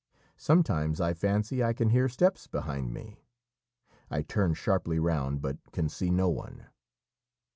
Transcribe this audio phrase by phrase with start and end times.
[0.37, 3.21] Sometimes I fancy I can hear steps behind me;
[4.09, 6.65] I turn sharply round, but can see no one.